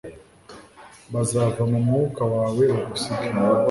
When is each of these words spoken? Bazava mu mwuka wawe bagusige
Bazava 1.13 1.61
mu 1.71 1.79
mwuka 1.85 2.21
wawe 2.33 2.65
bagusige 2.75 3.27